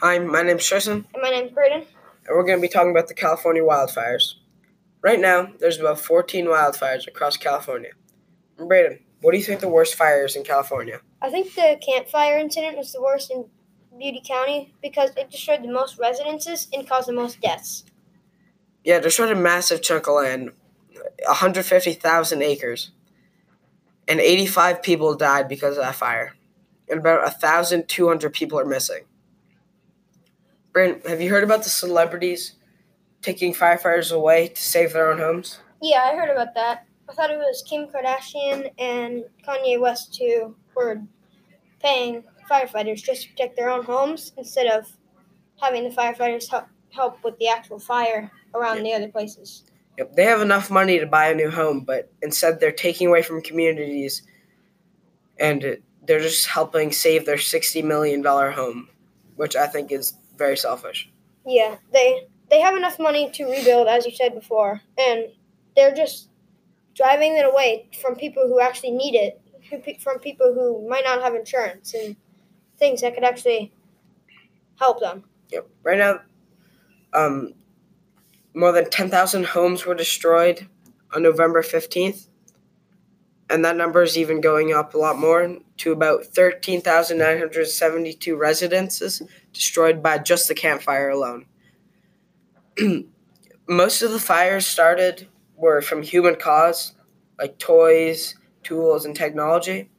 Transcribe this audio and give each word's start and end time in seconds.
Hi, 0.00 0.18
my 0.18 0.42
name's 0.42 0.64
Tristan, 0.66 1.06
And 1.12 1.22
my 1.22 1.28
name's 1.28 1.52
Braden. 1.52 1.82
and 1.82 2.36
we're 2.36 2.44
going 2.44 2.58
to 2.58 2.62
be 2.62 2.68
talking 2.72 2.90
about 2.90 3.08
the 3.08 3.14
California 3.14 3.62
wildfires. 3.62 4.34
Right 5.02 5.20
now, 5.20 5.48
there's 5.58 5.78
about 5.78 6.00
14 6.00 6.46
wildfires 6.46 7.06
across 7.06 7.36
California. 7.36 7.90
And 8.58 8.66
Braden, 8.66 9.00
what 9.20 9.32
do 9.32 9.38
you 9.38 9.44
think 9.44 9.60
the 9.60 9.68
worst 9.68 9.94
fire 9.94 10.24
is 10.24 10.36
in 10.36 10.42
California? 10.42 11.00
I 11.20 11.28
think 11.30 11.54
the 11.54 11.78
Camp 11.86 12.08
Fire 12.08 12.38
incident 12.38 12.78
was 12.78 12.92
the 12.92 13.02
worst 13.02 13.30
in 13.30 13.44
Butte 13.98 14.24
County 14.26 14.72
because 14.80 15.10
it 15.18 15.30
destroyed 15.30 15.62
the 15.62 15.70
most 15.70 15.98
residences 15.98 16.68
and 16.72 16.88
caused 16.88 17.08
the 17.08 17.12
most 17.12 17.40
deaths. 17.42 17.84
Yeah, 18.84 18.96
it 18.96 19.02
destroyed 19.02 19.30
a 19.30 19.36
massive 19.36 19.82
chunk 19.82 20.06
of 20.08 20.14
land, 20.14 20.52
150,000 21.26 22.42
acres, 22.42 22.92
and 24.08 24.18
85 24.18 24.82
people 24.82 25.14
died 25.14 25.46
because 25.48 25.76
of 25.76 25.82
that 25.84 25.94
fire, 25.94 26.34
and 26.88 27.00
about 27.00 27.20
1,200 27.20 28.32
people 28.32 28.58
are 28.58 28.64
missing. 28.64 29.04
Braden, 30.72 31.02
have 31.08 31.20
you 31.20 31.30
heard 31.30 31.44
about 31.44 31.64
the 31.64 31.70
celebrities 31.70 32.54
taking 33.22 33.52
firefighters 33.52 34.12
away 34.12 34.48
to 34.48 34.62
save 34.62 34.92
their 34.92 35.10
own 35.10 35.18
homes? 35.18 35.58
Yeah, 35.82 36.02
I 36.02 36.14
heard 36.14 36.30
about 36.30 36.54
that. 36.54 36.86
I 37.08 37.12
thought 37.12 37.30
it 37.30 37.38
was 37.38 37.64
Kim 37.68 37.88
Kardashian 37.88 38.70
and 38.78 39.24
Kanye 39.46 39.80
West 39.80 40.16
who 40.20 40.54
were 40.76 41.02
paying 41.82 42.22
firefighters 42.48 43.02
just 43.02 43.22
to 43.22 43.30
protect 43.30 43.56
their 43.56 43.68
own 43.68 43.84
homes 43.84 44.32
instead 44.36 44.66
of 44.66 44.86
having 45.60 45.84
the 45.84 45.94
firefighters 45.94 46.48
help, 46.48 46.66
help 46.90 47.22
with 47.24 47.36
the 47.38 47.48
actual 47.48 47.78
fire 47.78 48.30
around 48.54 48.82
the 48.84 48.92
other 48.92 49.08
places. 49.08 49.64
Yep, 49.98 50.14
they 50.14 50.24
have 50.24 50.40
enough 50.40 50.70
money 50.70 51.00
to 51.00 51.06
buy 51.06 51.28
a 51.28 51.34
new 51.34 51.50
home, 51.50 51.80
but 51.80 52.12
instead 52.22 52.60
they're 52.60 52.70
taking 52.70 53.08
away 53.08 53.22
from 53.22 53.42
communities 53.42 54.22
and 55.38 55.78
they're 56.06 56.20
just 56.20 56.46
helping 56.46 56.92
save 56.92 57.26
their 57.26 57.36
$60 57.36 57.82
million 57.84 58.22
home, 58.22 58.88
which 59.34 59.56
I 59.56 59.66
think 59.66 59.90
is 59.90 60.14
very 60.40 60.56
selfish. 60.56 61.08
Yeah, 61.46 61.76
they 61.92 62.26
they 62.50 62.60
have 62.60 62.76
enough 62.76 62.98
money 62.98 63.30
to 63.30 63.44
rebuild, 63.44 63.86
as 63.86 64.04
you 64.06 64.12
said 64.12 64.34
before, 64.34 64.80
and 64.98 65.26
they're 65.76 65.94
just 65.94 66.28
driving 66.96 67.36
it 67.36 67.46
away 67.46 67.88
from 68.02 68.16
people 68.16 68.48
who 68.48 68.58
actually 68.60 68.90
need 68.90 69.14
it, 69.14 69.40
who 69.70 69.80
from 70.00 70.18
people 70.18 70.52
who 70.52 70.84
might 70.88 71.04
not 71.04 71.22
have 71.22 71.36
insurance 71.36 71.94
and 71.94 72.16
things 72.78 73.02
that 73.02 73.14
could 73.14 73.22
actually 73.22 73.72
help 74.78 74.98
them. 75.00 75.22
Yep. 75.50 75.68
Right 75.84 75.98
now, 75.98 76.22
um, 77.12 77.54
more 78.54 78.72
than 78.72 78.88
10,000 78.90 79.46
homes 79.46 79.86
were 79.86 79.94
destroyed 79.94 80.66
on 81.14 81.22
November 81.22 81.62
15th. 81.62 82.26
And 83.48 83.64
that 83.64 83.76
number 83.76 84.02
is 84.02 84.16
even 84.16 84.40
going 84.40 84.72
up 84.72 84.94
a 84.94 84.98
lot 84.98 85.18
more 85.18 85.58
to 85.78 85.92
about 85.92 86.24
13,972 86.24 88.36
residences 88.36 89.22
destroyed 89.52 90.02
by 90.02 90.18
just 90.18 90.48
the 90.48 90.54
Camp 90.54 90.82
Fire 90.82 91.08
alone. 91.08 91.46
Most 93.68 94.02
of 94.02 94.10
the 94.10 94.18
fires 94.18 94.66
started 94.66 95.28
were 95.56 95.82
from 95.82 96.02
human 96.02 96.36
cause, 96.36 96.94
like 97.38 97.58
toys, 97.58 98.36
tools, 98.62 99.04
and 99.04 99.14
technology. 99.14 99.90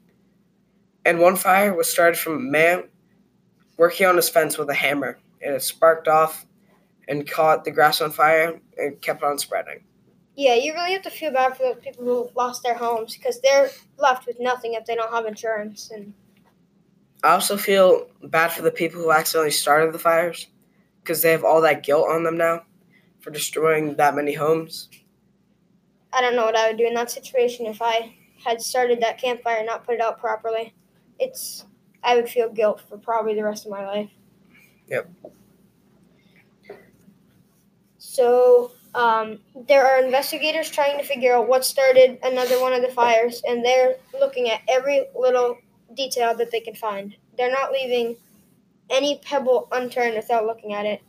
And 1.06 1.20
one 1.20 1.36
fire 1.36 1.74
was 1.74 1.92
started 1.92 2.18
from 2.18 2.36
a 2.36 2.40
man 2.40 2.84
working 3.78 4.06
on 4.06 4.16
his 4.16 4.30
fence 4.30 4.58
with 4.58 4.70
a 4.70 4.74
hammer, 4.74 5.20
and 5.42 5.56
it 5.56 5.62
sparked 5.62 6.08
off 6.08 6.46
and 7.08 7.30
caught 7.30 7.66
the 7.66 7.72
grass 7.72 8.02
on 8.02 8.12
fire 8.12 8.60
and 8.78 9.02
kept 9.02 9.24
on 9.24 9.38
spreading. 9.38 9.84
Yeah, 10.36 10.56
you 10.56 10.74
really 10.74 10.94
have 10.94 11.02
to 11.04 11.10
feel 11.10 11.32
bad 11.32 11.58
for 11.58 11.64
those 11.64 11.84
people 11.84 12.06
who 12.06 12.30
lost 12.36 12.64
their 12.64 12.76
homes 12.76 13.16
because 13.16 13.42
they're 13.42 13.70
left 13.98 14.26
with 14.26 14.40
nothing 14.40 14.74
if 14.74 14.86
they 14.86 14.96
don't 14.96 15.12
have 15.12 15.26
insurance. 15.26 15.92
And 15.92 16.14
I 17.24 17.34
also 17.34 17.56
feel 17.58 18.08
bad 18.24 18.52
for 18.52 18.64
the 18.64 18.72
people 18.72 19.02
who 19.02 19.12
accidentally 19.12 19.52
started 19.52 19.94
the 19.94 20.00
fires 20.00 20.48
because 21.04 21.22
they 21.22 21.32
have 21.32 21.44
all 21.44 21.62
that 21.62 21.84
guilt 21.84 22.08
on 22.10 22.24
them 22.24 22.38
now 22.38 22.64
for 23.20 23.30
destroying 23.30 23.96
that 23.96 24.16
many 24.16 24.34
homes. 24.34 24.90
I 26.14 26.22
don't 26.22 26.36
know 26.36 26.46
what 26.46 26.58
I 26.58 26.68
would 26.68 26.78
do 26.78 26.88
in 26.88 26.94
that 26.96 27.12
situation 27.12 27.66
if 27.68 27.82
I 27.82 28.16
had 28.44 28.62
started 28.62 29.02
that 29.02 29.20
campfire 29.20 29.58
and 29.58 29.68
not 29.68 29.86
put 29.86 29.96
it 29.96 30.02
out 30.02 30.20
properly. 30.20 30.74
It's 31.20 31.66
I 32.04 32.16
would 32.16 32.28
feel 32.28 32.50
guilt 32.50 32.82
for 32.90 32.98
probably 32.98 33.36
the 33.36 33.44
rest 33.44 33.66
of 33.66 33.72
my 33.72 33.86
life. 33.86 34.10
Yep. 34.88 35.10
So 38.00 38.72
um, 38.96 39.40
there 39.68 39.86
are 39.86 40.04
investigators 40.04 40.70
trying 40.70 40.98
to 40.98 41.04
figure 41.04 41.36
out 41.36 41.48
what 41.48 41.64
started 41.64 42.18
another 42.24 42.60
one 42.60 42.74
of 42.74 42.82
the 42.82 42.90
fires, 42.90 43.42
and 43.48 43.64
they're 43.64 43.98
looking 44.20 44.50
at 44.50 44.62
every 44.68 45.06
little 45.16 45.60
detail 45.96 46.36
that 46.36 46.52
they 46.52 46.60
can 46.60 46.76
find. 46.76 47.16
They're 47.38 47.52
not 47.52 47.72
leaving 47.72 48.18
any 48.90 49.20
pebble 49.24 49.68
unturned 49.72 50.16
without 50.16 50.46
looking 50.46 50.74
at 50.74 50.86
it. 50.86 51.02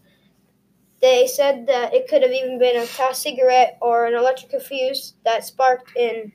They 1.00 1.26
said 1.26 1.66
that 1.66 1.92
it 1.92 2.08
could 2.08 2.22
have 2.22 2.30
even 2.30 2.58
been 2.58 2.80
a 2.80 2.86
tossed 2.86 3.22
cigarette 3.22 3.76
or 3.80 4.06
an 4.06 4.14
electrical 4.14 4.60
fuse 4.60 5.14
that 5.24 5.44
sparked 5.44 5.96
and 5.96 6.32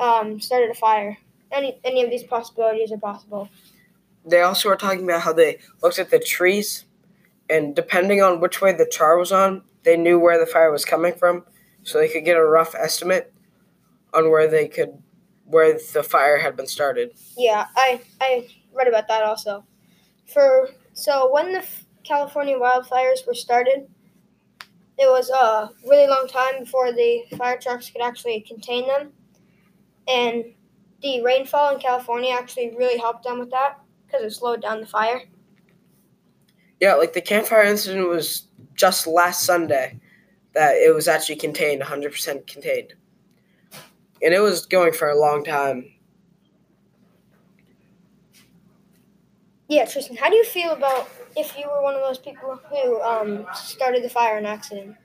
um, 0.00 0.40
started 0.40 0.70
a 0.70 0.74
fire. 0.74 1.18
Any 1.50 1.78
any 1.84 2.02
of 2.02 2.10
these 2.10 2.22
possibilities 2.22 2.92
are 2.92 2.98
possible. 2.98 3.48
They 4.24 4.40
also 4.40 4.68
were 4.68 4.76
talking 4.76 5.02
about 5.02 5.22
how 5.22 5.32
they 5.32 5.58
looked 5.82 5.98
at 5.98 6.10
the 6.10 6.20
trees, 6.20 6.84
and 7.50 7.74
depending 7.74 8.22
on 8.22 8.40
which 8.40 8.60
way 8.60 8.72
the 8.72 8.86
char 8.86 9.18
was 9.18 9.32
on, 9.32 9.62
they 9.82 9.96
knew 9.96 10.18
where 10.18 10.38
the 10.38 10.46
fire 10.46 10.70
was 10.70 10.84
coming 10.84 11.14
from, 11.14 11.44
so 11.82 11.98
they 11.98 12.08
could 12.08 12.24
get 12.24 12.36
a 12.36 12.44
rough 12.44 12.74
estimate 12.76 13.32
on 14.14 14.30
where 14.30 14.46
they 14.46 14.68
could 14.68 15.02
where 15.52 15.78
the 15.92 16.02
fire 16.02 16.38
had 16.38 16.56
been 16.56 16.66
started. 16.66 17.12
Yeah, 17.36 17.66
I 17.76 18.00
I 18.20 18.48
read 18.72 18.88
about 18.88 19.06
that 19.08 19.22
also. 19.22 19.64
For 20.32 20.70
so 20.94 21.30
when 21.32 21.52
the 21.52 21.64
California 22.04 22.56
wildfires 22.58 23.26
were 23.26 23.34
started, 23.34 23.86
it 24.98 25.10
was 25.10 25.28
a 25.30 25.70
really 25.86 26.08
long 26.08 26.26
time 26.26 26.60
before 26.60 26.90
the 26.92 27.24
fire 27.36 27.58
trucks 27.58 27.90
could 27.90 28.02
actually 28.02 28.40
contain 28.40 28.86
them, 28.88 29.12
and 30.08 30.44
the 31.02 31.22
rainfall 31.22 31.74
in 31.74 31.80
California 31.80 32.32
actually 32.32 32.74
really 32.76 32.98
helped 32.98 33.24
them 33.24 33.38
with 33.38 33.50
that 33.50 33.78
because 34.06 34.24
it 34.24 34.30
slowed 34.30 34.62
down 34.62 34.80
the 34.80 34.86
fire. 34.86 35.22
Yeah, 36.80 36.94
like 36.94 37.12
the 37.12 37.20
Camp 37.20 37.46
Fire 37.46 37.62
incident 37.62 38.08
was 38.08 38.48
just 38.74 39.06
last 39.06 39.44
Sunday 39.44 40.00
that 40.54 40.76
it 40.76 40.94
was 40.94 41.08
actually 41.08 41.36
contained, 41.36 41.82
100% 41.82 42.46
contained. 42.46 42.94
And 44.22 44.32
it 44.32 44.40
was 44.40 44.66
going 44.66 44.92
for 44.92 45.08
a 45.08 45.18
long 45.18 45.44
time. 45.44 45.92
Yeah, 49.68 49.86
Tristan, 49.86 50.16
how 50.16 50.28
do 50.28 50.36
you 50.36 50.44
feel 50.44 50.72
about 50.72 51.08
if 51.36 51.56
you 51.56 51.66
were 51.66 51.82
one 51.82 51.94
of 51.94 52.02
those 52.02 52.18
people 52.18 52.60
who 52.70 53.00
um, 53.00 53.46
started 53.54 54.04
the 54.04 54.10
fire 54.10 54.38
in 54.38 54.44
accident? 54.44 54.96